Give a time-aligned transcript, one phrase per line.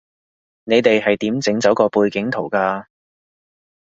[0.63, 2.85] 你哋係點整走個背景圖㗎